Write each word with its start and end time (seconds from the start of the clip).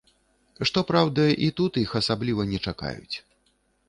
Што 0.69 0.79
праўда, 0.91 1.25
і 1.47 1.49
тут 1.59 1.77
іх 1.83 1.93
асабліва 2.01 2.47
не 2.55 2.59
чакаюць. 2.71 3.15